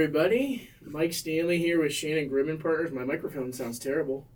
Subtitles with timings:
[0.00, 0.70] everybody.
[0.82, 2.90] Mike Stanley here with Shannon Grimman Partners.
[2.90, 4.26] My microphone sounds terrible.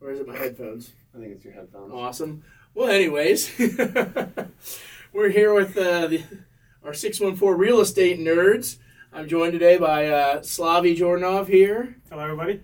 [0.00, 0.92] Or is it my headphones?
[1.12, 1.92] I think it's your headphones.
[1.92, 2.44] Awesome.
[2.72, 3.50] Well, anyways,
[5.12, 6.22] we're here with uh, the,
[6.84, 8.76] our 614 real estate nerds.
[9.12, 12.60] I'm joined today by uh, Slavi Jordanov here, Hello, everybody.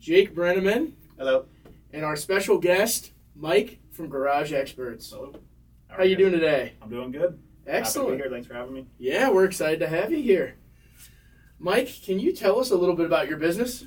[0.00, 1.46] Jake Brenneman, Hello.
[1.92, 5.10] and our special guest, Mike from Garage Experts.
[5.10, 5.36] Hello.
[5.86, 6.72] How you doing today?
[6.82, 7.38] I'm doing good.
[7.64, 8.16] Happy to Excellent.
[8.16, 8.30] be here.
[8.30, 8.86] Thanks for having me.
[8.98, 10.56] Yeah, we're excited to have you here.
[11.60, 13.84] Mike, can you tell us a little bit about your business?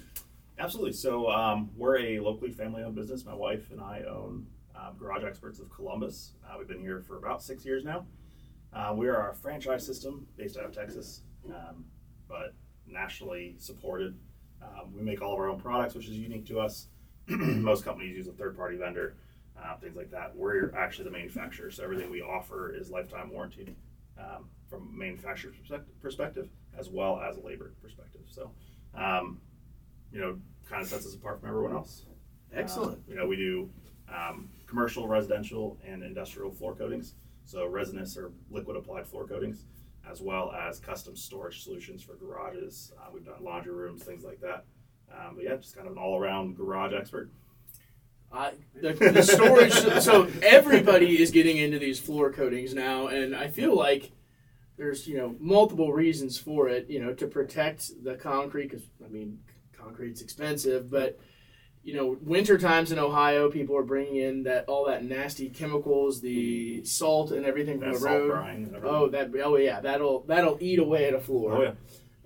[0.59, 0.91] Absolutely.
[0.91, 3.25] So um, we're a locally family-owned business.
[3.25, 6.33] My wife and I own um, Garage Experts of Columbus.
[6.45, 8.05] Uh, we've been here for about six years now.
[8.73, 11.85] Uh, we are a franchise system based out of Texas, um,
[12.27, 12.53] but
[12.85, 14.17] nationally supported.
[14.61, 16.87] Um, we make all of our own products, which is unique to us.
[17.27, 19.15] Most companies use a third-party vendor,
[19.57, 20.35] uh, things like that.
[20.35, 23.77] We're actually the manufacturer, so everything we offer is lifetime warranty
[24.19, 25.55] um, from a manufacturer's
[26.01, 28.21] perspective as well as a labor perspective.
[28.27, 28.51] So,
[28.95, 29.39] um,
[30.11, 32.05] you know, kind of sets us apart from everyone else.
[32.53, 32.95] Excellent.
[32.95, 33.69] Um, you know, we do
[34.09, 37.15] um, commercial, residential, and industrial floor coatings.
[37.45, 39.65] So resinous or liquid applied floor coatings,
[40.09, 42.93] as well as custom storage solutions for garages.
[42.97, 44.65] Uh, we've done laundry rooms, things like that.
[45.11, 47.29] Um, but yeah, just kind of an all around garage expert.
[48.31, 49.73] I, the, the storage.
[50.01, 54.11] so everybody is getting into these floor coatings now, and I feel like
[54.77, 56.89] there's you know multiple reasons for it.
[56.89, 59.39] You know, to protect the concrete because I mean
[59.77, 61.19] concrete's expensive, but
[61.83, 66.21] you know winter times in Ohio, people are bringing in that all that nasty chemicals,
[66.21, 68.29] the salt and everything from That the road.
[68.31, 68.89] brine and everything.
[68.89, 71.53] Oh, that oh yeah, that'll that'll eat away at a floor.
[71.55, 71.73] Oh, yeah.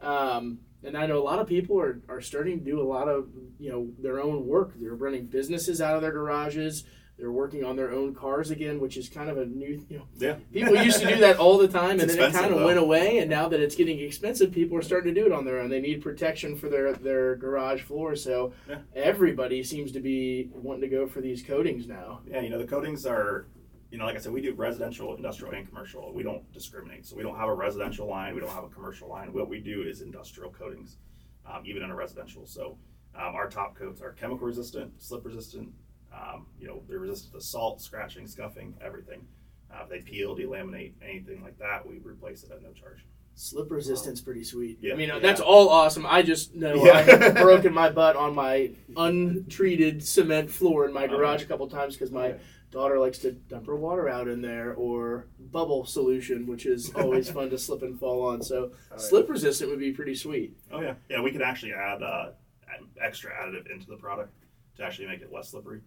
[0.01, 3.07] Um, and I know a lot of people are, are starting to do a lot
[3.07, 4.73] of you know their own work.
[4.75, 6.83] They're running businesses out of their garages.
[7.17, 9.81] They're working on their own cars again, which is kind of a new.
[9.89, 10.35] You know, Yeah.
[10.51, 12.65] people used to do that all the time, and then it kind of though.
[12.65, 13.19] went away.
[13.19, 15.69] And now that it's getting expensive, people are starting to do it on their own.
[15.69, 18.79] They need protection for their their garage floor, so Yeah.
[18.95, 22.19] everybody seems to be wanting to go for these coatings now.
[22.27, 23.45] Yeah, you know, the coatings are,
[23.91, 26.11] you know, like I said, we do residential, industrial, and commercial.
[26.13, 27.05] We don't discriminate.
[27.05, 29.31] So we don't have a residential line, we don't have a commercial line.
[29.31, 30.97] What we do is industrial coatings,
[31.45, 32.45] um, even in a residential.
[32.45, 32.77] So
[33.15, 35.69] um, our top coats are chemical resistant, slip resistant.
[36.15, 39.27] Um, you know, they're resistant to salt, scratching, scuffing, everything.
[39.71, 43.05] Uh, if they peel, delaminate, anything like that, we replace it at no charge.
[43.37, 44.77] Slip resistance pretty sweet.
[44.81, 44.93] Yeah.
[44.93, 45.19] I mean, Yeah.
[45.19, 46.05] that's all awesome.
[46.05, 46.93] I just know Yeah.
[47.21, 51.17] I've broken my butt on my untreated cement floor in my Uh-huh.
[51.17, 52.35] garage a couple times because my
[52.71, 57.29] daughter likes to dump her water out in there or bubble solution, which is always
[57.29, 58.41] fun to slip and fall on.
[58.41, 58.97] So yeah.
[58.97, 60.55] slip resistant would be pretty sweet.
[60.71, 61.21] Oh yeah, yeah.
[61.21, 62.31] We could actually add uh,
[62.69, 64.31] add extra additive into the product
[64.77, 65.81] to actually make it less slippery,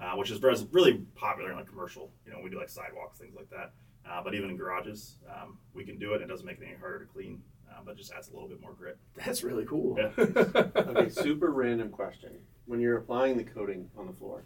[0.00, 0.40] uh, which is
[0.72, 2.10] really popular in like commercial.
[2.26, 3.72] You know, we do like sidewalks, things like that.
[4.08, 6.22] Uh, but even in garages, um, we can do it.
[6.22, 8.60] It doesn't make it any harder to clean, uh, but just adds a little bit
[8.60, 8.96] more grit.
[9.16, 9.98] That's really cool.
[9.98, 10.10] Yeah.
[10.88, 12.30] Okay, super random question.
[12.66, 14.44] When you're applying the coating on the floor,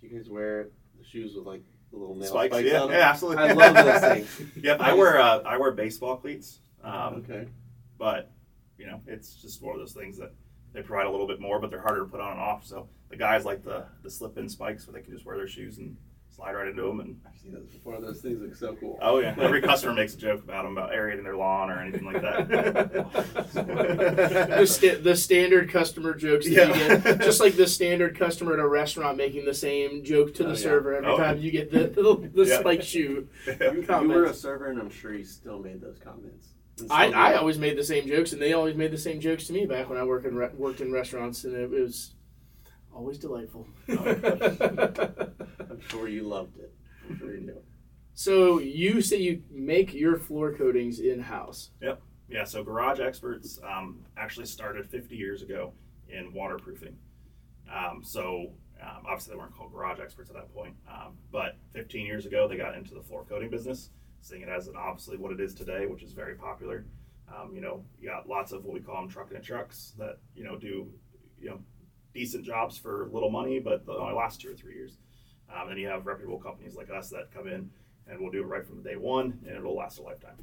[0.00, 2.98] do you guys wear the shoes with like the little nail spikes, yeah, on them?
[2.98, 3.44] yeah, absolutely.
[3.44, 4.42] I love those things.
[4.62, 7.46] Yep, I wear uh, I wear baseball cleats, um, okay.
[7.98, 8.30] but
[8.78, 10.32] you know, it's just one of those things that
[10.72, 12.64] they provide a little bit more, but they're harder to put on and off.
[12.64, 15.78] So the guys like the the slip-in spikes where they can just wear their shoes
[15.78, 15.96] and
[16.28, 17.98] slide right into them and I've seen those before.
[18.00, 18.98] Those things look so cool.
[19.00, 22.04] Oh yeah, every customer makes a joke about them about aerating their lawn or anything
[22.04, 23.06] like the,
[23.54, 24.68] that.
[24.68, 26.66] sta- the standard customer jokes that Yeah.
[26.94, 30.42] you get, just like the standard customer at a restaurant making the same joke to
[30.42, 30.58] the Oh, yeah.
[30.58, 32.60] server every Oh, time you get the the, the Yeah.
[32.60, 33.28] spike shoe.
[33.46, 36.48] You, you were a server, and I'm sure you still made those comments.
[36.78, 39.46] And I, I always made the same jokes, and they always made the same jokes
[39.46, 42.12] to me back when I worked in re- worked in restaurants, and it was
[42.96, 43.68] always delightful.
[43.88, 46.74] I'm sure you loved it.
[47.08, 47.58] I'm sure you do.
[48.14, 51.70] so you say you make your floor coatings in house.
[51.82, 52.00] Yep.
[52.28, 55.72] Yeah, so Garage Experts um, actually started 50 years ago
[56.08, 56.96] in waterproofing.
[57.72, 58.50] Um, so
[58.82, 62.48] um, obviously they weren't called Garage Experts at that point, um, but 15 years ago
[62.48, 63.90] they got into the floor coating business,
[64.22, 66.84] seeing it as an obviously what it is today, which is very popular.
[67.28, 70.44] Um, you know, you got lots of what we call them trucking trucks that you
[70.44, 70.88] know do
[71.40, 71.60] you know
[72.16, 74.98] decent jobs for little money, but they only last two or three years.
[75.54, 77.70] Um, then you have reputable companies like us that come in
[78.08, 80.36] and we'll do it right from day one, and it'll last a lifetime.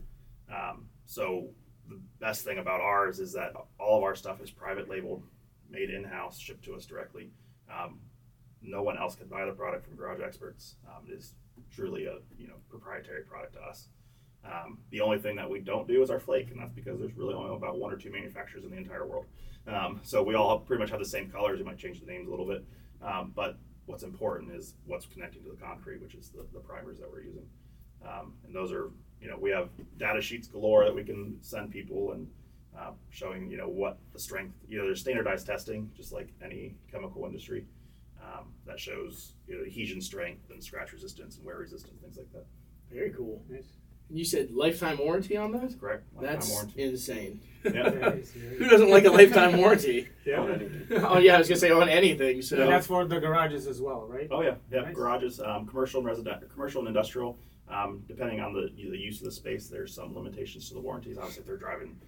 [0.54, 1.48] Um, so
[1.90, 5.24] the best thing about ours is that all of our stuff is private labeled,
[5.70, 7.32] made in house, shipped to us directly.
[7.72, 8.00] Um,
[8.62, 10.76] no one else can buy the product from Garage Experts.
[10.88, 11.34] Um, it is
[11.74, 13.88] truly a you know proprietary product to us.
[14.46, 17.16] Um, the only thing that we don't do is our flake, and that's because there's
[17.16, 19.26] really only about one or two manufacturers in the entire world.
[19.68, 21.60] Um, so we all pretty much have the same colors.
[21.60, 22.66] We might change the names a little bit,
[23.02, 27.00] um, but what's important is what's connecting to the concrete, which is the, the primers
[27.00, 27.46] that we're using.
[28.06, 28.92] Um, and those are,
[29.22, 32.28] you know, we have data sheets galore that we can send people, and
[32.78, 34.56] uh, showing you know what the strength.
[34.68, 37.66] You know, there's standardized testing, just like any chemical industry,
[38.22, 42.32] um, that shows you know, adhesion strength and scratch resistance and wear resistance, things like
[42.34, 42.46] that.
[42.92, 43.42] Very cool.
[43.50, 43.74] Nice.
[44.14, 45.80] And you said lifetime warranty on that?
[45.80, 46.04] Correct.
[46.14, 46.84] Lifetime That's warranty.
[46.84, 47.42] insane.
[47.66, 47.90] Yeah.
[48.60, 50.02] Who doesn't like a lifetime warranty?
[50.28, 50.44] On Yeah.
[50.54, 51.04] anything.
[51.04, 52.44] oh yeah, I was gonna say on anything.
[52.44, 54.28] So And that's for the garages as well, right?
[54.30, 54.82] Oh yeah, yeah.
[54.82, 54.94] Nice.
[54.94, 57.40] Garages, um, commercial and residential, commercial and industrial.
[57.68, 61.18] Um, depending on the the use of the space, there's some limitations to the warranties.
[61.18, 62.00] Obviously, if they're driving,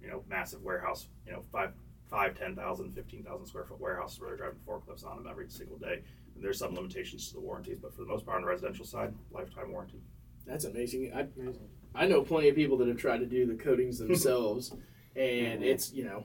[0.00, 1.70] you know, massive warehouse, you know, five,
[2.10, 5.48] five, ten thousand, fifteen thousand square foot warehouses where they're driving forklifts on them every
[5.48, 6.02] single day.
[6.34, 8.84] And There's some limitations to the warranties, but for the most part, on the residential
[8.84, 10.00] side, lifetime warranty.
[10.46, 11.12] That's amazing.
[11.14, 11.26] I.
[11.94, 14.72] I know plenty of people that have tried to do the coatings themselves,
[15.14, 16.24] and it's you know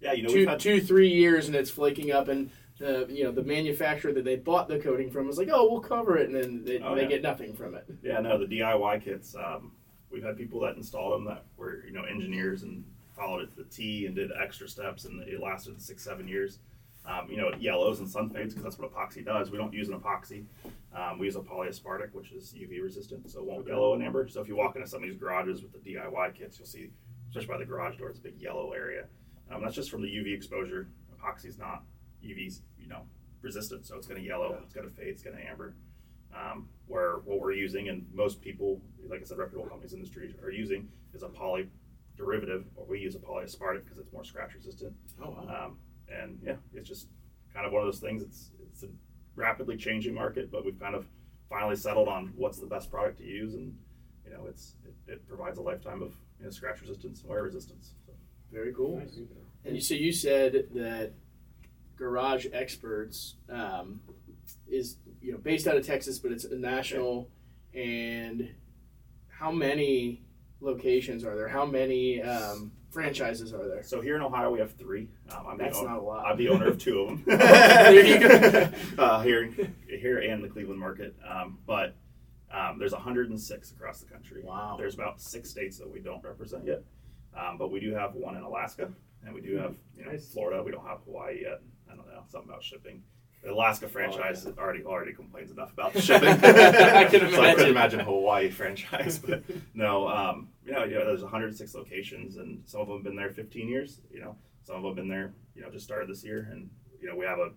[0.00, 2.50] Yeah, you know, two we've had two three years and it's flaking up and.
[2.78, 5.80] The, you know the manufacturer that they bought the coating from was like oh we'll
[5.82, 7.08] cover it and then they, Oh, they yeah.
[7.08, 9.36] get nothing from it Yeah, no, the DIY kits.
[9.36, 9.72] Um,
[10.10, 12.82] we've had people that installed them that were you know engineers and
[13.14, 16.58] followed it to the T and did extra steps, and it lasted six, seven years.
[17.04, 19.50] Um, you know, it yellows and sun fades because that's what epoxy does.
[19.50, 20.44] We don't use an epoxy.
[20.94, 24.28] Um, we use a polyaspartic, which is UV resistant, so it won't yellow and amber.
[24.28, 26.90] So if you walk into some of these garages with the DIY kits, you'll see,
[27.30, 29.06] especially by the garage door, it's a big yellow area.
[29.50, 30.88] Um, that's just from the UV exposure.
[31.18, 31.82] Epoxy's not
[32.24, 33.02] UV's, you know,
[33.40, 35.74] resistant, so it's going to yellow, it's going to fade, it's going to amber.
[36.34, 40.50] Um, where what we're using, and most people, like I said, reputable companies, industries are
[40.52, 41.68] using, is a poly
[42.16, 44.92] derivative, or we use a polyaspartic because it's more scratch resistant.
[45.22, 45.78] oh wow Um,
[46.08, 47.08] and yeah, it's just
[47.54, 48.22] kind of one of those things.
[48.22, 48.88] It's it's a
[49.34, 51.06] rapidly changing market, but we've kind of
[51.48, 53.76] finally settled on what's the best product to use, and
[54.24, 57.42] you know, it's it, it provides a lifetime of you know, scratch resistance and wear
[57.42, 57.94] resistance.
[58.06, 58.12] So,
[58.52, 59.18] very cool Nice.
[59.64, 61.12] And you, so you said that
[61.96, 64.00] Garage Experts um,
[64.68, 67.30] is you know based out of Texas, but it's a national.
[67.74, 68.50] And
[69.28, 70.22] how many
[70.62, 71.48] locations are there?
[71.48, 73.82] How many um, franchises are there?
[73.82, 75.08] so here in Ohio, we have three.
[75.30, 76.24] Um, I'm the That's not a lot.
[76.26, 77.22] I'm the owner of two of them.
[77.26, 78.68] There you go.
[78.98, 79.50] uh, here,
[79.88, 81.14] here and the Cleveland market.
[81.28, 81.96] Um, but
[82.52, 84.42] um, there's 106 across the country.
[84.44, 84.76] Wow.
[84.78, 86.82] There's about six states that we don't represent yet,
[87.38, 88.90] um, but we do have one in Alaska,
[89.24, 90.28] and we do have you know Nice.
[90.28, 90.62] Florida.
[90.62, 91.60] We don't have Hawaii yet.
[91.90, 93.02] I don't know something about shipping.
[93.42, 96.28] The Alaska franchise already already complains enough about the shipping.
[96.28, 97.54] I can So I imagine.
[97.56, 99.42] couldn't imagine a Hawaii franchise, but
[99.74, 100.06] no.
[100.08, 103.68] Um, you know, yeah, there's 106 locations, and some of them have been there 15
[103.68, 104.00] years.
[104.12, 105.34] You know, some of them have been there.
[105.54, 106.68] You know, just started this year, and
[107.00, 107.50] you know, we have a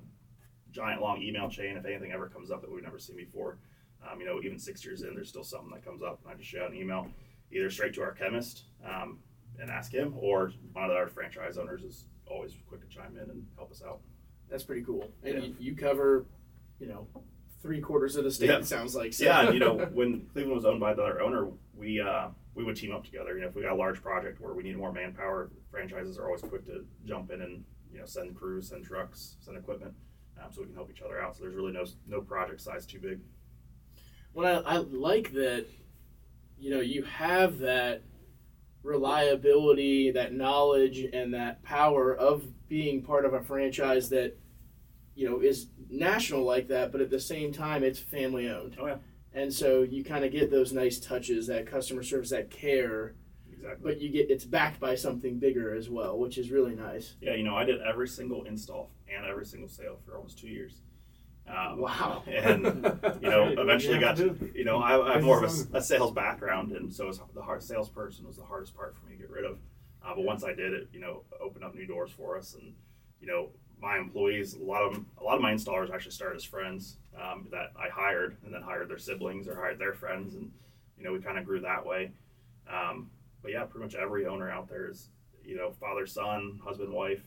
[0.71, 1.77] giant long email chain.
[1.77, 3.57] If anything ever comes up that we've never seen before,
[4.09, 6.35] um, you know, even six years in, there's still something that comes up, and I
[6.35, 7.07] just shoot out an email
[7.51, 9.19] either straight to our chemist um,
[9.59, 13.29] and ask him, or one of our franchise owners is always quick to chime in
[13.29, 13.99] and help us out.
[14.49, 15.09] That's pretty cool.
[15.23, 15.39] And Yeah.
[15.41, 16.25] you, you cover,
[16.79, 17.07] you know,
[17.65, 18.49] three quarters of the state.
[18.49, 18.57] Yeah.
[18.57, 19.13] It sounds like.
[19.13, 19.25] So.
[19.25, 22.63] Yeah, and you know, when Cleveland was owned by the other owner, we uh, we
[22.63, 23.35] would team up together.
[23.35, 26.25] You know, if we got a large project where we need more manpower, franchises are
[26.25, 29.93] always quick to jump in and you know send crews, send trucks, send equipment,
[30.41, 31.35] um, so we can help each other out.
[31.35, 33.19] So there's really no no project size too big.
[34.35, 35.65] Well, I, I like that,
[36.57, 38.03] you know, you have that
[38.83, 44.37] reliability, that knowledge, and that power of being part of a franchise that,
[45.15, 48.75] you know, is national like that, but at the same time, it's family owned.
[48.79, 48.97] Oh yeah,
[49.33, 53.15] And so you kind of get those nice touches, that customer service, that care,
[53.51, 53.93] exactly.
[53.93, 57.15] but you get it's backed by something bigger as well, which is really nice.
[57.21, 60.49] Yeah, you know, I did every single install and every single sale for almost two
[60.49, 60.81] years.
[61.47, 62.23] Um, Wow.
[62.27, 62.63] And
[63.21, 65.77] you know, eventually you got to, to you know, I, I have more of a,
[65.77, 69.13] a sales background, and so was the hard salesperson was the hardest part for me
[69.15, 69.59] to get rid of.
[70.03, 72.73] Uh, but once I did it, you know, opened up new doors for us, and
[73.19, 73.49] you know,
[73.81, 76.97] my employees, a lot of them, a lot of my installers actually started as friends
[77.21, 80.51] um, that I hired, and then hired their siblings or hired their friends, and
[80.97, 82.11] you know, we kind of grew that way.
[82.71, 83.09] Um,
[83.41, 85.09] but yeah, pretty much every owner out there is,
[85.43, 87.21] you know, father, son, husband, wife.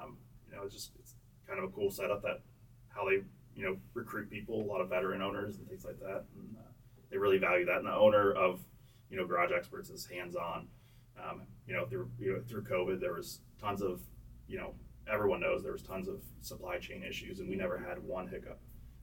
[0.00, 0.16] Um,
[0.48, 1.14] you know, it's just it's
[1.46, 2.40] kind of a cool setup that
[2.88, 3.22] how they
[3.54, 6.70] you know recruit people, a lot of veteran owners and things like that, and uh,
[7.10, 7.78] they really value that.
[7.78, 8.60] And the owner of
[9.10, 10.68] you know Garage Experts is hands on.
[11.20, 14.00] Um, you know through you know through COVID, there was tons of
[14.46, 14.74] you know
[15.10, 18.60] everyone knows there was tons of supply chain issues, and we never had one hiccup.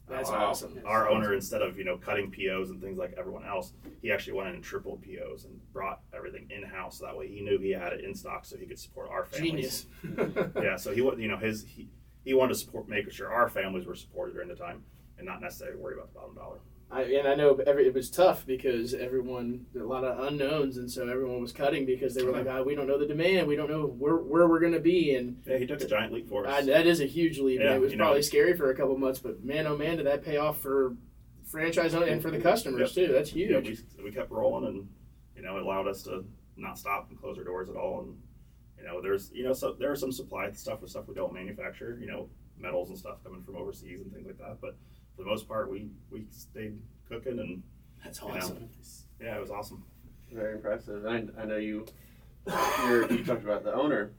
[0.07, 0.79] That's Uh, awesome.
[0.85, 4.33] Our owner, instead of you know cutting POs and things like everyone else, he actually
[4.33, 6.99] went in and tripled POs and brought everything in house.
[6.99, 9.87] That way, he knew he had it in stock, so he could support our families
[10.03, 10.47] Genius.
[10.55, 11.89] yeah, so he wa- you know his he,
[12.23, 14.83] he wanted to support making sure our families were supported during the time
[15.17, 16.59] and not necessarily worry about the bottom dollar.
[16.91, 20.89] I, and I know every, it was tough because everyone, a lot of unknowns, and
[20.89, 23.55] so everyone was cutting because they were like, ah, we don't know the demand, we
[23.55, 25.15] don't know where, where we're going to be.
[25.15, 26.65] And Yeah, he took a giant leap for I, us.
[26.67, 27.59] that is a huge leap.
[27.59, 28.03] and Yeah, it was you know.
[28.05, 30.95] probably scary for a couple months, but man, oh man, did that pay off for
[31.43, 33.07] franchise and for the customers too.
[33.07, 33.49] That's huge.
[33.51, 34.87] Know, we, we kept rolling and
[35.35, 36.23] you know it allowed us to
[36.57, 38.15] not stop and close our doors at all and
[38.77, 41.33] you know, there's you know, so there are some supply stuff with stuff we don't
[41.33, 41.97] manufacture.
[41.99, 44.57] You know, metals and stuff coming from overseas and things like that.
[44.61, 44.75] But
[45.15, 46.77] for the most part, we we stayed
[47.09, 47.63] cooking, and
[48.03, 48.33] That's You know.
[48.35, 48.69] awesome.
[49.21, 49.83] yeah, it was awesome.
[50.31, 51.05] Very impressive.
[51.05, 51.85] And I, I know you.
[52.85, 54.11] You're, you talked about the owner.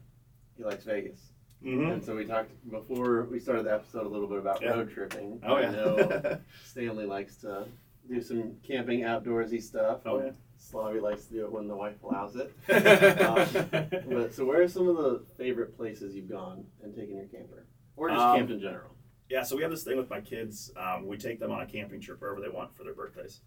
[0.56, 1.20] He likes Vegas,
[1.64, 1.90] Mm-hmm.
[1.90, 4.70] and so we talked before we started the episode a little bit about Yeah.
[4.70, 5.40] road tripping.
[5.46, 5.70] Oh I yeah.
[5.70, 7.66] know Stanley likes to
[8.08, 10.00] do some camping, outdoorsy stuff.
[10.06, 10.30] oh yeah.
[10.58, 12.52] Slavi likes to do it when the wife allows it.
[13.20, 13.90] Um.
[14.08, 17.66] But so, where are some of the favorite places you've gone and taken your camper,
[17.96, 18.95] or just Um, camped in general?
[19.28, 20.70] Yeah, so we have this thing with my kids.
[20.76, 23.40] Um, we take them on a camping trip wherever they want for their birthdays.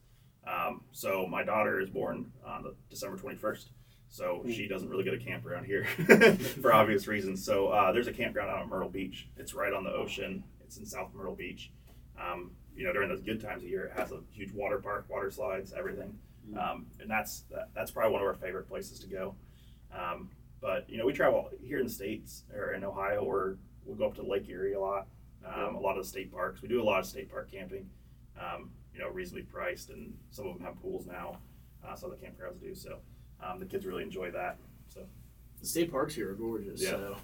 [0.45, 3.69] Um, so my daughter is born on the December 21st.
[4.09, 5.86] So she doesn't really get a camp around here
[6.62, 7.45] for obvious reasons.
[7.45, 9.29] So uh, there's a campground out at Myrtle Beach.
[9.38, 10.43] It's right on the ocean.
[10.62, 11.71] It's in South Myrtle Beach.
[12.19, 15.05] Um, you know, during those good times of year, it has a huge water park,
[15.09, 16.17] water slides, everything.
[16.59, 19.36] Um, and that's that, that's probably one of our favorite places to go.
[19.95, 23.95] Um, but you know, we travel here in the states or in Ohio, or we
[23.95, 25.07] go up to Lake Erie a lot.
[25.46, 26.62] Um, a lot of the state parks.
[26.62, 27.89] We do a lot of state park camping.
[28.39, 31.38] Um, you know, reasonably priced, and some of them have pools now.
[31.86, 32.75] Uh, some of the campgrounds do.
[32.75, 32.98] So
[33.43, 34.58] um, the kids really enjoy that.
[34.93, 35.01] So
[35.62, 36.81] The state parks here are gorgeous.
[36.81, 36.89] Yeah.
[36.91, 37.17] So.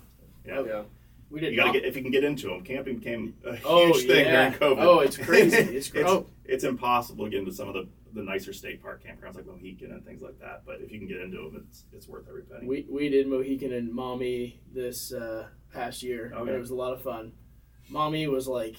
[0.46, 0.64] Yeah.
[0.66, 0.82] yeah.
[1.30, 2.64] We did you gotta not- get if you can get into them.
[2.64, 4.50] Camping became a huge Oh, thing yeah.
[4.58, 4.84] during COVID.
[4.84, 5.58] Oh, it's crazy.
[5.76, 6.28] It's cra- it's, oh.
[6.46, 9.92] it's impossible to get into some of the, the nicer state park campgrounds like Mohican
[9.92, 10.62] and things like that.
[10.66, 12.68] But if you can get into them, it's it's worth every penny.
[12.68, 16.32] We we did Mohican and Mommy this uh, past year.
[16.36, 16.50] Oh, and.
[16.52, 17.34] It was a lot of fun.
[17.90, 18.76] Mommy was like,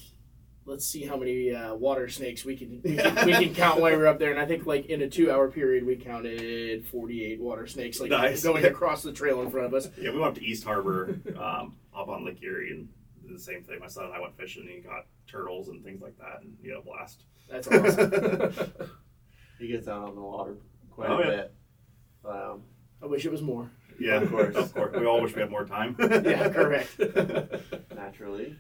[0.65, 3.93] "Let's see how many uh, water snakes we can we, can we can count while
[3.97, 7.25] we're up there." And I think like in a two hour period, we counted forty
[7.25, 8.43] eight water snakes like Nice.
[8.43, 9.89] going across the trail in front of us.
[10.01, 12.89] Yeah, we went up to East Harbor, um, up on Lake Erie, and
[13.27, 13.79] did the same thing.
[13.81, 16.57] My son and I went fishing, and he got turtles and things like that, and
[16.63, 17.23] you know, blast.
[17.51, 18.73] That's awesome.
[19.59, 20.57] He gets out on the water
[20.91, 21.31] quite Oh, a yeah.
[21.37, 21.55] bit.
[22.27, 22.63] Um,
[23.03, 23.71] I wish it was more.
[23.99, 24.55] Yeah, Of course.
[24.57, 24.95] of course.
[24.95, 25.97] We all wish we had more time.
[25.99, 27.01] Yeah, correct.
[27.95, 28.55] naturally,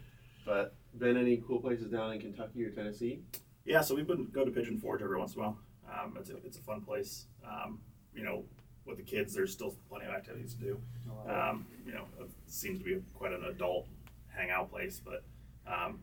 [0.46, 3.20] but been any cool places down in Kentucky or Tennessee?
[3.66, 5.58] Yeah, so we would go to Pigeon Forge every once in a while.
[5.92, 7.26] Um, it's, a, it's a fun place.
[7.44, 7.80] Um,
[8.14, 8.44] you know,
[8.86, 10.80] with the kids, there's still plenty of activities to do.
[11.28, 13.88] Um, you know, it seems to be quite an adult
[14.28, 15.24] hangout place, but
[15.66, 15.98] um,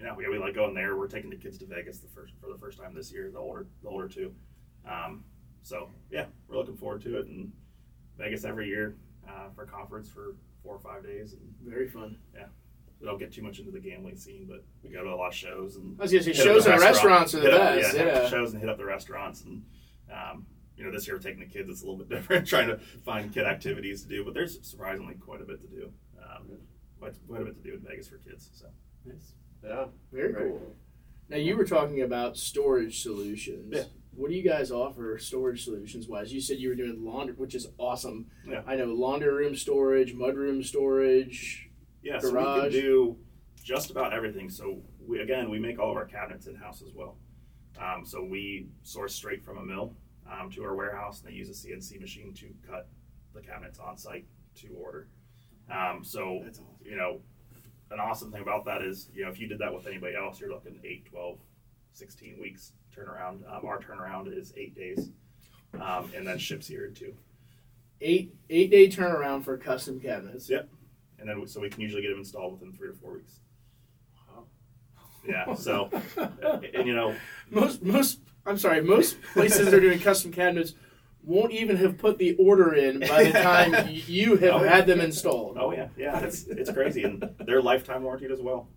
[0.00, 0.96] yeah, we, we like going there.
[0.96, 3.30] We're taking the kids to Vegas the first for the first time this year.
[3.32, 4.32] The older the older two.
[4.88, 5.24] Um,
[5.62, 7.26] so yeah, we're looking forward to it.
[7.26, 7.50] And
[8.16, 8.94] Vegas every year
[9.28, 12.18] uh, for conference for four or five days, and Very fun.
[12.34, 12.40] we
[13.04, 15.34] don't get too much into the gambling scene, but we go to a lot of
[15.34, 17.94] shows and I was gonna say shows and restaurant- restaurants are the hit up- best.
[17.96, 18.28] yeah, hit Yeah.
[18.28, 19.42] shows and hit up the restaurants.
[19.44, 19.62] And
[20.12, 21.68] um, you know, this year we're taking the kids.
[21.68, 24.24] It's a little bit different, trying to find kid activities to do.
[24.24, 25.92] But there's surprisingly quite a bit to do.
[26.22, 26.48] Um,
[26.98, 28.50] quite, quite a bit to do in Vegas for kids.
[28.54, 28.66] So
[29.04, 29.32] nice.
[29.64, 30.74] Yeah, Very cool.
[31.28, 33.72] Now you were talking about storage solutions.
[33.74, 33.82] Yeah.
[34.12, 36.32] What do you guys offer storage solutions wise?
[36.32, 38.26] You said you were doing laundry, which is awesome.
[38.48, 38.62] Yeah.
[38.66, 41.65] I know laundry room storage, mudroom storage.
[42.02, 43.16] Yeah, so we can do
[43.62, 44.48] just about everything.
[44.50, 47.16] So we again we make all of our cabinets in house as well.
[47.80, 49.94] Um, so we source straight from a mill
[50.30, 52.88] um, to our warehouse, and they use a CNC machine to cut
[53.34, 54.26] the cabinets on site
[54.56, 55.08] to order.
[55.70, 56.64] Um, so awesome.
[56.82, 57.20] you know,
[57.90, 60.40] an awesome thing about that is, you know, if you did that with anybody else,
[60.40, 61.38] you're looking 8, 12,
[61.92, 63.40] 16 weeks turnaround.
[63.52, 65.10] Um, our turnaround is eight days,
[65.80, 67.14] um, and then ships here in two.
[68.00, 70.50] Eight eight day turnaround for custom cabinets.
[70.50, 70.62] Yeah.
[71.28, 73.40] And then, so we can usually get them installed within three to four weeks.
[74.28, 74.44] Wow.
[75.26, 75.54] Yeah.
[75.56, 75.90] So,
[76.74, 77.14] and you know,
[77.50, 80.74] Most most I'm sorry, most places that are doing custom cabinets
[81.24, 84.76] won't even have put the order in by the time you have Oh, yeah.
[84.76, 85.56] had them installed.
[85.58, 88.68] oh yeah, yeah, it's it's crazy, and they're lifetime warranted as well.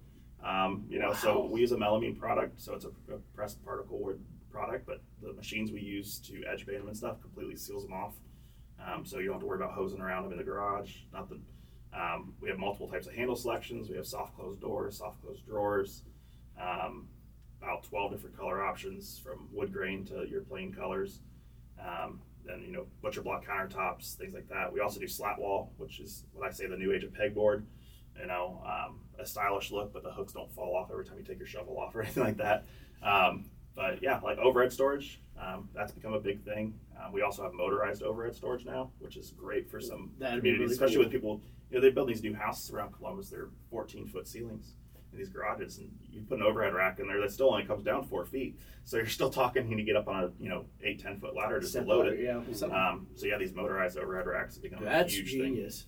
[0.43, 3.99] Um, you know, so we use a melamine product, so it's a, a pressed particle
[4.01, 7.83] wood product, but the machines we use to edge band them and stuff completely seals
[7.83, 8.13] them off.
[8.83, 10.95] Um, so you don't have to worry about hosing around them in the garage.
[11.13, 11.43] Nothing.
[11.93, 13.89] Um, we have multiple types of handle selections.
[13.89, 16.03] We have soft closed doors, soft closed drawers.
[16.59, 17.07] Um,
[17.61, 21.19] about 12 different color options from wood grain to your plain colors.
[21.79, 24.71] Um, then, you know, butcher block countertops, things like that.
[24.71, 27.63] We also do slat wall, which is what I say the new age of pegboard.
[28.19, 31.23] You know, um, a stylish look, but the hooks don't fall off every time you
[31.23, 32.65] take your shovel off or anything like that.
[33.79, 36.73] Um, but yeah, like overhead storage, um, that's become a big thing.
[36.99, 40.61] Uh, we also have motorized overhead storage now, which is great for some That'd communities,
[40.61, 41.03] really especially cool.
[41.05, 41.41] with people.
[41.71, 43.29] You know, they build these new houses around Columbus.
[43.29, 44.73] They're 14 foot ceilings
[45.11, 47.83] in these garages, and you put an overhead rack in there that still only comes
[47.83, 48.59] down four feet.
[48.83, 49.69] So you're still talking.
[49.69, 51.83] You need to get up on a you know eight ten foot ladder just Step
[51.83, 52.23] to load ladder, it.
[52.59, 52.67] Yeah.
[52.67, 55.55] Um, so yeah, these motorized overhead racks have become That's a huge thing.
[55.55, 55.85] genius.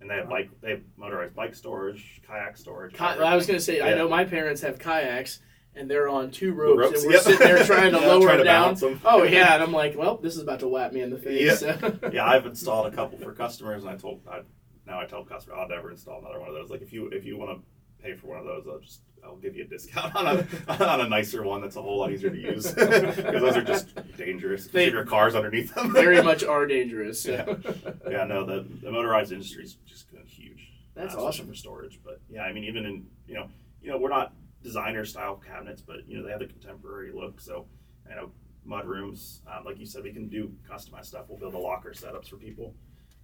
[0.00, 2.92] And they have bike, they have motorized bike storage, kayak storage.
[2.94, 5.38] Ki- I was going to say, I know my parents have kayaks,
[5.74, 7.22] and they're on two ropes, ropes, and we're yep.
[7.22, 8.74] sitting there trying to Yeah, lower trying them to down.
[8.74, 9.00] them.
[9.04, 11.60] Oh yeah, and I'm like, well, this is about to whap me in the face.
[11.60, 11.98] so.
[12.12, 14.40] yeah, I've installed a couple for customers, and I told I,
[14.86, 16.70] now I tell customers I'll never install another one of those.
[16.70, 19.36] Like if you if you want to pay for one of those, I'll just I'll
[19.36, 22.30] give you a discount on a on a nicer one that's a whole lot easier
[22.30, 24.66] to use because those are just dangerous.
[24.66, 25.92] They- your car's underneath them.
[25.92, 27.22] very much are dangerous.
[27.22, 27.32] so.
[27.32, 27.92] Yeah.
[28.10, 30.72] yeah, no, the, the motorized industry is just huge.
[30.94, 31.46] That's awesome.
[31.48, 32.00] for storage.
[32.04, 33.48] But yeah, I mean, even in you know,
[33.82, 37.40] you know, we're not designer style cabinets, but you know, they have the contemporary look.
[37.40, 37.66] So,
[38.08, 38.30] you know,
[38.64, 41.26] mud rooms, um, like you said, we can do customized stuff.
[41.28, 42.74] We'll build the locker setups for people.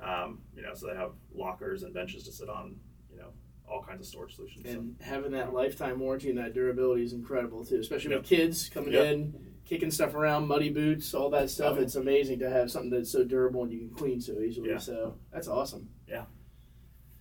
[0.01, 2.77] Um, you know, so they have lockers and benches to sit on.
[3.11, 3.29] You know,
[3.69, 4.65] all kinds of storage solutions.
[4.65, 4.79] so.
[4.79, 8.21] And having that lifetime warranty and that durability is incredible too, especially Yep.
[8.21, 9.07] with kids coming Yep.
[9.07, 9.35] in,
[9.67, 11.77] kicking stuff around, muddy boots, all that stuff.
[11.79, 11.83] Oh.
[11.83, 14.71] It's amazing to have something that's so durable and you can clean so easily.
[14.71, 14.79] Yeah.
[14.79, 15.91] So that's awesome.
[16.07, 16.25] Yeah.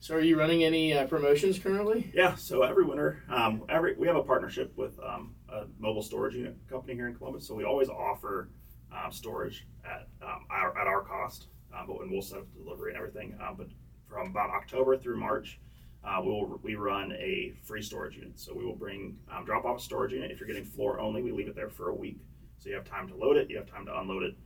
[0.07, 2.09] So are you running any uh, promotions currently?
[2.13, 6.33] Yeah, so every winter, um, every we have a partnership with um, a mobile storage
[6.33, 7.45] unit company here in Columbus.
[7.45, 8.47] So we always offer
[8.89, 11.47] um, storage at um, our, at our cost,
[11.77, 13.37] um, but when we'll set up delivery and everything.
[13.45, 13.67] Um, but
[14.07, 15.59] from about October through March,
[16.05, 18.39] uh, we will we run a free storage unit.
[18.39, 20.31] So we will bring drop off a storage unit.
[20.31, 22.21] If you're getting floor only, we leave it there for a week.
[22.59, 24.37] So you have time to load it, you have time to unload it.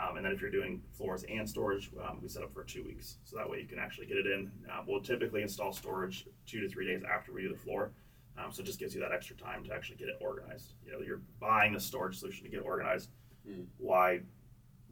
[0.00, 2.84] Um, and then if you're doing floors and storage, um, we set up for two
[2.84, 3.18] weeks.
[3.24, 4.50] So that way you can actually get it in.
[4.70, 7.92] Uh, we'll typically install storage two to three days after we do the floor.
[8.38, 10.74] Um, so it just gives you that extra time to actually get it organized.
[10.84, 13.10] You know, you're buying a storage solution to get organized.
[13.48, 13.66] Mm.
[13.78, 14.20] Why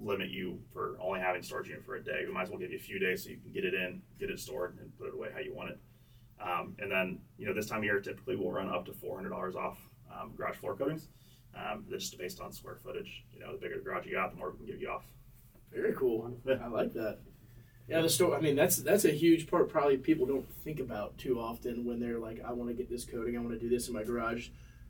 [0.01, 2.25] limit you for only having storage unit for a day?
[2.27, 4.03] We might as well give you a few days so you can get it in,
[4.19, 5.79] get it stored, and put it away how you want it.
[6.41, 9.55] Um, and then, you know, this time of year, typically we'll run up to $400
[9.55, 9.79] off
[10.13, 11.09] um, garage floor coatings.
[11.55, 13.25] Um, that's just based on square footage.
[13.33, 15.05] You know, the bigger the garage you got, the more we can give you off.
[15.73, 16.33] Very cool.
[16.49, 17.19] I like that.
[17.89, 18.37] Yeah, the store.
[18.37, 19.69] I mean, that's that's a huge part.
[19.69, 23.05] Probably people don't think about too often when they're like, "I want to get this
[23.05, 23.37] coating.
[23.37, 24.49] I want to do this in my garage."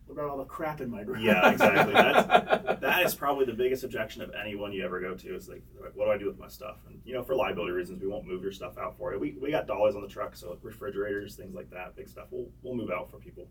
[0.09, 1.23] What about all the crap in my garage?
[1.23, 1.92] Yeah, exactly.
[1.92, 5.62] That's, that is probably the biggest objection of anyone you ever go to is like,
[5.83, 6.79] like, what do I do with my stuff?
[6.88, 9.21] And you know, for liability reasons, we won't move your stuff out for you.
[9.21, 12.49] We, we got dollies on the truck, so refrigerators, things like that, big stuff, we'll
[12.62, 13.49] we'll move out for people.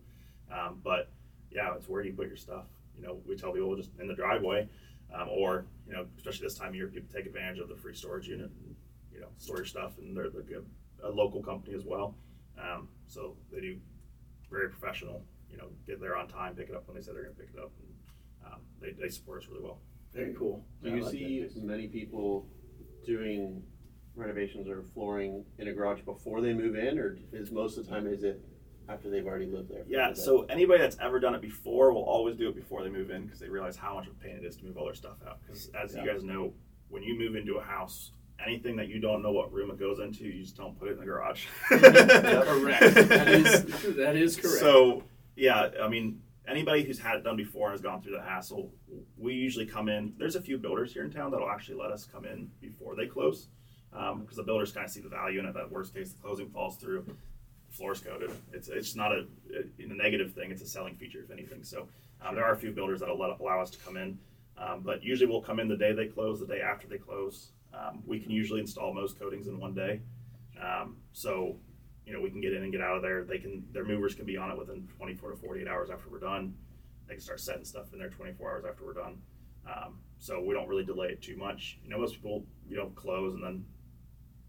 [0.51, 1.11] Um, but
[1.51, 2.65] yeah, it's where do you put your stuff?
[2.97, 4.67] You know, we tell people just in the driveway,
[5.13, 7.93] um, or you know, especially this time of year, people take advantage of the free
[7.93, 8.75] storage unit, and,
[9.13, 12.15] you know, store your stuff, and they're like a, a local company as well.
[12.59, 13.77] Um, so they do
[14.49, 15.23] very professional.
[15.49, 17.41] You know, get there on time, pick it up when they say they're going to
[17.41, 17.71] pick it up.
[17.79, 19.79] And, um, they, they support us really well.
[20.13, 20.65] Very cool.
[20.83, 21.63] Do I you like see that.
[21.63, 22.47] many people
[23.05, 23.63] doing
[24.15, 27.91] renovations or flooring in a garage before they move in, or is most of the
[27.91, 28.41] time is it
[28.89, 29.83] after they've already lived there?
[29.87, 33.09] Yeah, so anybody that's ever done it before will always do it before they move
[33.09, 34.95] in because they realize how much of a pain it is to move all their
[34.95, 35.39] stuff out.
[35.41, 36.53] Because as you guys know,
[36.89, 38.11] when you move into a house,
[38.45, 40.91] anything that you don't know what room it goes into, you just don't put it
[40.91, 41.45] in the garage.
[41.69, 42.83] correct.
[43.07, 44.59] That is that is correct.
[44.59, 45.03] So
[45.35, 48.71] yeah, I mean, anybody who's had it done before and has gone through the hassle,
[49.17, 50.13] we usually come in.
[50.17, 53.05] There's a few builders here in town that'll actually let us come in before they
[53.05, 53.47] close,
[53.93, 55.53] um, because the builders kind of see the value in it.
[55.53, 57.05] That worst case, the closing falls through,
[57.36, 57.36] the
[57.77, 58.31] floor's coated.
[58.53, 60.51] It's it's not a, a, negative thing.
[60.51, 61.63] It's a selling feature, if anything.
[61.63, 61.87] So
[62.21, 64.17] um, there are a few builders that'll allow us to come in,
[64.57, 67.51] um, but usually we'll come in the day they close, the day after they close.
[67.73, 70.01] Um, we can usually install most coatings in one day.
[70.61, 71.57] Um, so
[72.07, 73.25] you know, we can get in and get out of there.
[73.25, 76.19] They can, their movers can be on it within 24 to 48 hours after we're
[76.19, 76.55] done.
[77.05, 79.17] They can start setting stuff in there 24 hours after we're done.
[79.67, 81.79] Um, so we don't really delay it too much.
[81.83, 83.65] You know, most people, you know, close and then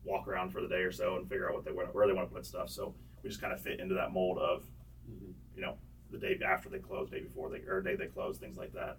[0.05, 2.29] walk around for the day or so and figure out what they where they want
[2.29, 2.71] to put stuff.
[2.71, 4.65] So we just kind of fit into that mold of,
[5.11, 5.33] Mhm.
[5.55, 5.79] you know,
[6.11, 8.99] the day after they close, day before they, or day they close, things like that.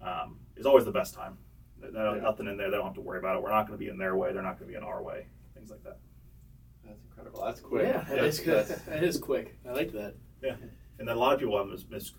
[0.00, 1.38] Um, is always the best time.
[1.78, 2.22] There- there- Yeah.
[2.22, 2.70] Nothing in there.
[2.70, 3.42] They don't have to worry about it.
[3.42, 4.32] We're not going to be in their way.
[4.32, 5.26] They're not going to be in our way.
[5.54, 5.98] Things like that.
[6.84, 7.40] That's incredible.
[7.42, 7.86] That's quick.
[7.88, 9.56] yeah, that Yeah, is that's- That is quick.
[9.66, 10.14] I like that.
[10.42, 10.56] Yeah,
[10.98, 12.14] and then a lot of people have this mis-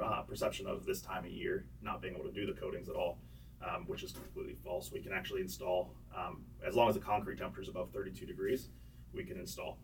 [0.00, 2.94] uh, perception of this time of year not being able to do the coatings at
[2.94, 3.18] all,
[3.60, 4.90] um, which is completely false.
[4.92, 8.70] We can actually install, um, as long as the concrete temperature is above 32 degrees,
[9.12, 9.78] we can install.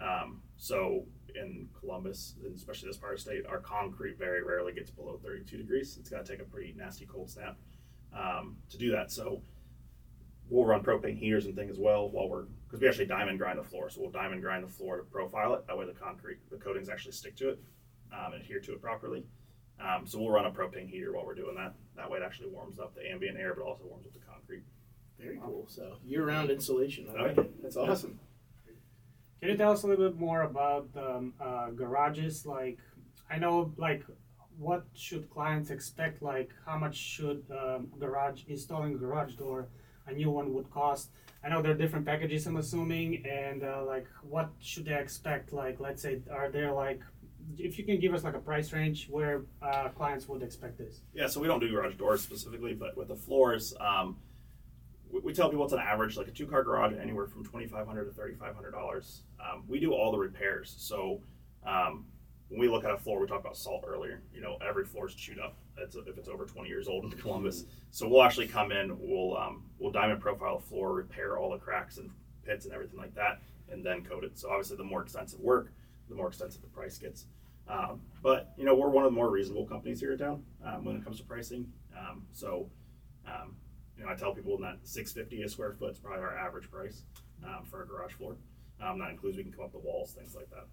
[0.00, 1.04] Um, so
[1.34, 5.18] in Columbus, and especially this part of the state, our concrete very rarely gets below
[5.22, 5.96] 32 degrees.
[5.98, 7.56] It's got to take a pretty nasty cold snap
[8.16, 9.10] um, to do that.
[9.10, 9.42] So
[10.48, 13.58] we'll run propane heaters and things as well while we're because we actually diamond grind
[13.58, 13.90] the floor.
[13.90, 15.66] So we'll diamond grind the floor to profile it.
[15.66, 17.60] That way the concrete, the coatings actually stick to it
[18.12, 19.24] um, and adhere to it properly.
[19.78, 21.74] Um, so we'll run a propane heater while we're doing that.
[21.96, 24.62] That way it actually warms up the ambient air, but also warms up the concrete.
[25.20, 25.66] Very cool.
[25.68, 27.06] So year-round insulation.
[27.10, 27.62] I like it.
[27.62, 28.18] That's awesome.
[29.40, 32.46] Can you tell us a little bit more about um, uh, garages?
[32.46, 32.78] Like,
[33.30, 34.02] I know, like,
[34.58, 36.22] what should clients expect?
[36.22, 39.68] Like, how much should um, garage installing garage door,
[40.06, 41.10] a new one would cost?
[41.44, 42.46] I know there are different packages.
[42.46, 45.52] I'm assuming, and uh, like, what should they expect?
[45.52, 47.02] Like, let's say, are there like
[47.58, 51.02] if you can give us like a price range where uh, clients would expect this.
[51.14, 54.16] Yeah, so we don't do garage doors specifically, but with the floors, um,
[55.10, 57.66] we, we tell people it's an average, like a two car garage, anywhere from twenty
[57.66, 59.22] five hundred to thirty five hundred dollars.
[59.40, 61.20] Um, we do all the repairs, so
[61.66, 62.04] um,
[62.48, 64.22] when we look at a floor, we talked about salt earlier.
[64.32, 65.56] You know, every floor is chewed up.
[65.78, 69.36] It's, if it's over twenty years old in Columbus, so we'll actually come in, we'll
[69.36, 72.10] um, we'll diamond profile the floor, repair all the cracks and
[72.44, 74.38] pits and everything like that, and then coat it.
[74.38, 75.72] So obviously, the more extensive work,
[76.08, 77.26] the more extensive the price gets.
[77.68, 80.84] Um, but you know, we're one of the more reasonable companies here in town um,
[80.84, 81.66] when it comes to pricing.
[81.98, 82.68] Um, so,
[83.26, 83.56] um,
[83.98, 87.02] you know, I tell people that 650 a square foot is probably our average price
[87.44, 88.36] um, for a garage floor.
[88.80, 90.66] Um, that includes we can come up the walls, things like that.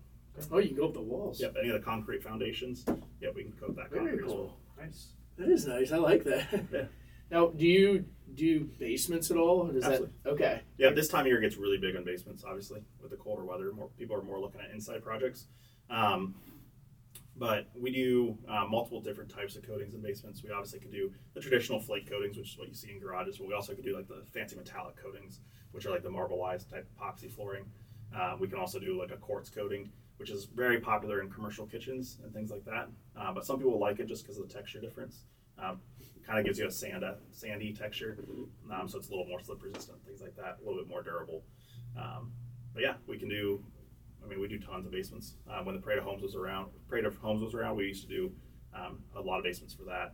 [0.52, 1.40] Oh, you can go up the walls.
[1.40, 2.86] Yep, any of the concrete foundations.
[3.22, 4.46] Yep, we can coat that Very concrete as cool.
[4.78, 4.86] well.
[4.86, 5.08] Nice.
[5.38, 5.92] That is nice.
[5.92, 6.48] I like that.
[6.72, 6.82] Yeah.
[7.32, 9.66] Now, do you do basements at all?
[9.66, 10.14] Does Absolutely.
[10.24, 10.62] that okay?
[10.78, 12.44] Yeah, this time of year gets really big on basements.
[12.44, 15.48] Obviously, with the colder weather, more people are more looking at inside projects.
[15.90, 16.36] Um,
[17.36, 20.44] but we do uh, multiple different types of coatings in basements.
[20.44, 23.40] We obviously can do the traditional flake coatings, which is what you see in garages,
[23.40, 25.40] but we also can do like the fancy metallic coatings,
[25.72, 27.66] which are like the marbleized type epoxy flooring.
[28.16, 31.66] Uh, we can also do like a quartz coating, which is very popular in commercial
[31.66, 32.88] kitchens and things like that.
[33.20, 35.26] Uh, but some people like it just because of the texture difference.
[35.58, 35.80] Um,
[36.26, 38.18] kind of gives you a sand, sandy texture,
[38.74, 41.04] um, so it's a little more slip resistant, things like that, a little bit more
[41.04, 41.44] durable.
[41.98, 42.32] Um,
[42.74, 43.64] but yeah, we can do.
[44.24, 45.36] I mean, we do tons of basements.
[45.50, 48.04] Uh, when the Parade of Homes was around, Parade of Homes was around, we used
[48.04, 48.32] to do
[48.74, 50.14] um, a lot of basements for that.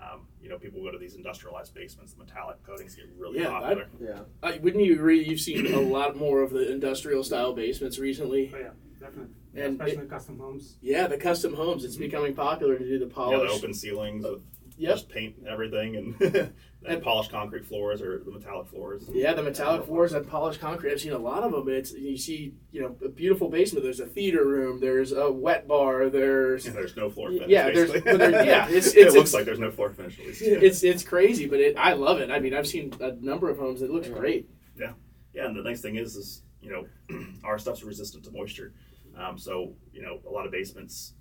[0.00, 2.12] Um, you know, people go to these industrialized basements.
[2.12, 3.88] The metallic coatings get really Yeah, popular.
[4.00, 4.20] Yeah.
[4.42, 5.22] Uh, wouldn't you agree?
[5.24, 8.52] You've seen a lot more of the industrial style basements recently.
[8.54, 8.68] Oh yeah,
[9.00, 9.34] definitely.
[9.54, 10.76] And Especially custom homes.
[10.80, 11.84] Yeah, the custom homes.
[11.84, 13.40] It's becoming popular to do the polish.
[13.40, 14.42] yeah, the open ceilings with
[14.78, 14.92] Yep.
[14.94, 16.52] just paint everything and, And-
[16.86, 19.10] and polished concrete floors or the metallic floors.
[19.12, 20.92] Yeah, the metallic floors and polished concrete.
[20.92, 21.68] I've seen a lot of them.
[21.68, 23.82] It's you see, you know, a beautiful basement.
[23.82, 24.78] There's a theater room.
[24.78, 26.08] There's a wet bar.
[26.08, 27.48] There's And there's no floor finish.
[27.48, 28.16] Yeah, there's- basically.
[28.16, 30.42] there- yeah, it's- it looks it's- like there's no floor finish at least.
[30.42, 32.30] it's it's crazy, but it, I love it.
[32.30, 33.82] I mean, I've seen a number of homes.
[33.82, 34.14] It looks Yeah.
[34.18, 34.48] great.
[34.78, 34.92] Yeah,
[35.34, 35.46] yeah.
[35.46, 36.86] and the nice thing is, is you know,
[37.44, 38.72] our stuff's resistant to moisture.
[39.16, 41.14] Um, so you know, a lot of basements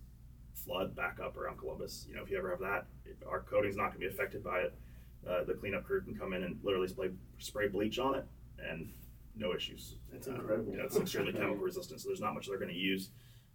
[0.54, 2.06] flood back up around Columbus.
[2.08, 2.97] You know, if you ever have that, if
[3.30, 4.74] our coating's not going to be affected by it.
[5.28, 8.26] Uh, the cleanup crew can come in and literally spray spray bleach on it,
[8.70, 8.90] and
[9.36, 9.96] no issues.
[10.12, 10.72] That's Um, incredible.
[10.72, 13.10] you know, it's extremely chemical resistant, so there's not much they're going to use.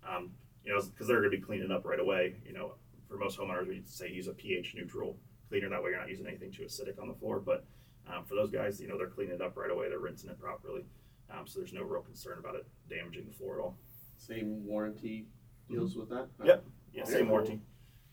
[0.08, 0.32] Um,
[0.64, 2.36] you know, because they're going to be cleaning up right away.
[2.46, 2.74] You know,
[3.08, 5.16] for most homeowners, we say use a pH neutral
[5.48, 5.68] cleaner.
[5.68, 7.40] That way, you're not using anything too acidic on the floor.
[7.40, 7.64] But
[8.12, 9.88] um, for those guys, you know, they're cleaning it up right away.
[9.88, 10.84] They're rinsing it properly,
[11.30, 13.76] um, so there's no real concern about it damaging the floor at all.
[14.18, 15.26] Same warranty
[15.68, 16.28] deals with that.
[16.44, 16.64] Yep.
[16.92, 17.30] Yeah, Very same cool.
[17.30, 17.60] warranty.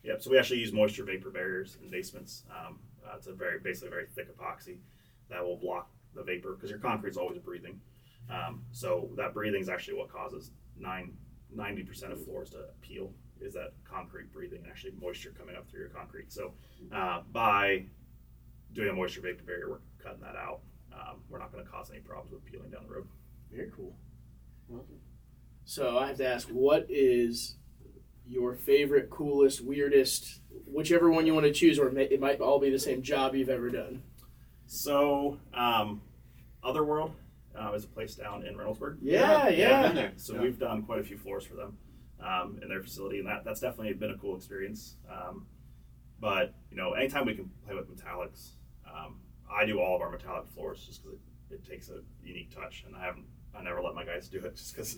[0.03, 0.21] Yep.
[0.21, 2.43] So we actually use moisture vapor barriers in basements.
[2.49, 4.77] Um, uh, it's a very basically very thick epoxy
[5.29, 7.79] that will block the vapor because your concrete's always breathing.
[8.29, 11.13] Um, so that breathing is actually what causes nine,
[11.55, 15.81] 90% of floors to peel is that concrete breathing and actually moisture coming up through
[15.81, 16.31] your concrete.
[16.31, 16.53] So
[16.91, 17.85] uh, by
[18.73, 20.59] doing a moisture vapor barrier, we're cutting that out.
[20.93, 23.07] Um, we're not going to cause any problems with peeling down the road.
[23.51, 23.95] Very cool.
[24.67, 24.85] Well,
[25.65, 27.55] So I have to ask, what is
[28.29, 32.69] your favorite, coolest, weirdest, whichever one you want to choose, or it, might all be
[32.69, 34.03] the same job you've ever done?
[34.67, 36.01] So um,
[36.63, 37.13] Otherworld
[37.59, 38.97] uh, is a place down in Reynoldsburg.
[39.01, 40.09] Yeah, I've yeah.
[40.15, 40.41] So Yeah.
[40.41, 41.77] we've done quite a few floors for them
[42.23, 44.95] um, in their facility, and that, that's definitely been a cool experience.
[45.11, 45.47] Um,
[46.19, 48.51] but you know, anytime we can play with metallics,
[48.85, 51.17] um, I do all of our metallic floors just because
[51.49, 53.25] it, it takes a unique touch, and I haven't.
[53.55, 54.97] I never let my guys do it just because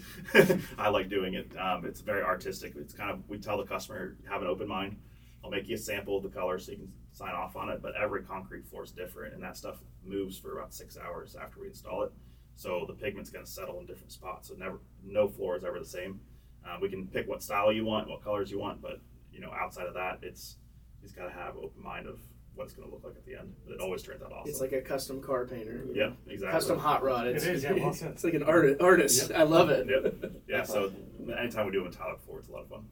[0.77, 1.51] I like doing it.
[1.57, 2.73] Um, it's very artistic.
[2.75, 4.97] It's kind of we tell the customer have an open mind.
[5.43, 7.81] I'll make you a sample of the color so you can sign off on it.
[7.81, 11.59] But every concrete floor is different, and that stuff moves for about six hours after
[11.59, 12.11] we install it.
[12.55, 14.49] So the pigment's going to settle in different spots.
[14.49, 16.19] So never, no floor is ever the same.
[16.63, 18.99] Uh, we can pick what style you want, what colors you want, but
[19.31, 20.57] you know, outside of that, it's
[21.01, 22.19] he's got to have open mind of
[22.61, 23.53] what it's going to look like at the end.
[23.65, 24.49] But it always turns out awesome.
[24.49, 25.85] It's like a custom car painter.
[25.93, 26.51] yeah, exactly.
[26.59, 27.27] Custom hot rod.
[27.27, 29.31] It's, It is, yeah, well it's like an art, artist.
[29.31, 29.87] I love it.
[29.89, 30.31] Yep.
[30.47, 30.63] Yeah.
[30.63, 30.91] So
[31.37, 32.83] anytime we do a metallic floor, it's a lot of fun.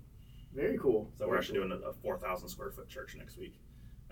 [0.55, 1.11] Very cool.
[1.17, 3.59] So we're actually doing a, a four thousand square foot church next week.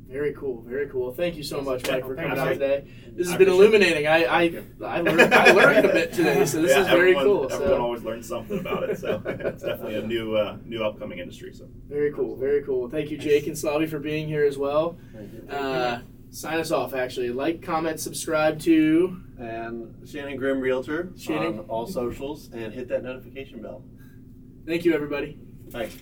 [0.09, 1.11] Very cool, very cool.
[1.13, 2.87] Thank you so much, Mike, for coming out today.
[3.13, 4.07] This has I been appreciate illuminating.
[4.07, 7.25] I I, I, learned, I learned a bit today, so this Yeah, is very everyone,
[7.25, 7.43] cool.
[7.51, 7.81] Everyone So.
[7.83, 11.51] always learns something about it, so it's definitely a new, uh, new upcoming industry.
[11.53, 12.89] So Very cool, very cool.
[12.89, 14.97] Thank you, Jake and Slavi, for being here as well.
[15.13, 15.49] Thank you.
[15.49, 17.29] Uh, sign us off, actually.
[17.31, 19.21] Like, comment, subscribe to.
[19.39, 21.59] and Shannon Grimm Realtor Shannon.
[21.59, 23.83] on all socials, and hit that notification bell.
[24.65, 25.37] Thank you, everybody.
[25.69, 25.97] Thanks.